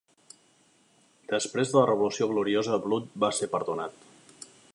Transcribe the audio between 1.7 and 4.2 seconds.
de la Revolució Gloriosa, Blood va ser perdonat.